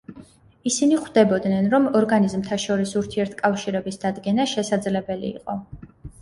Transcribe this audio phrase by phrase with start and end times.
[0.69, 5.59] ისინი ხვდებოდნენ, რომ ორგანიზმთა შორის ურთიერთკავშირების დადგენა შესაძლებელი იყო.